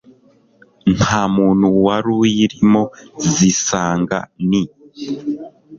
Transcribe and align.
ntamuntu 0.97 1.67
waruyirimo 1.85 2.83
zisanga 3.35 4.17
ni 4.49 4.63